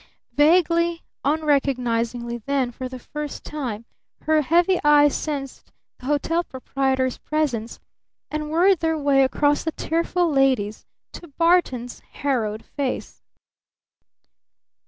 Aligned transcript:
Vaguely, 0.33 1.03
unrecognizingly 1.23 2.39
then, 2.39 2.71
for 2.71 2.89
the 2.89 2.97
first 2.97 3.43
time, 3.43 3.85
her 4.21 4.41
heavy 4.41 4.79
eyes 4.83 5.15
sensed 5.15 5.71
the 5.99 6.07
hotel 6.07 6.43
proprietor's 6.43 7.19
presence 7.19 7.79
and 8.31 8.49
worried 8.49 8.79
their 8.79 8.97
way 8.97 9.21
across 9.23 9.63
the 9.63 9.71
tearful 9.73 10.27
ladies 10.31 10.87
to 11.11 11.27
Barton's 11.27 11.99
harrowed 12.13 12.65
face. 12.65 13.21